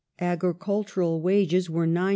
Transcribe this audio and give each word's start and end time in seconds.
Agricultural 0.17 1.21
wages 1.21 1.69
were 1.69 1.85
9s. 1.85 2.09